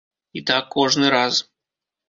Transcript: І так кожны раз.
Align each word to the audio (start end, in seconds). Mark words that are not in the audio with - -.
І 0.39 0.41
так 0.49 0.63
кожны 0.77 1.13
раз. 1.17 1.43